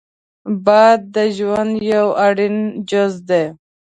[0.65, 2.55] باد د ژوند یو اړین
[2.89, 3.45] جز دی